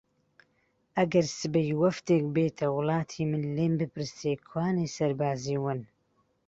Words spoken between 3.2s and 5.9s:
من لێم بپرسێ کوانێ سەربازی ون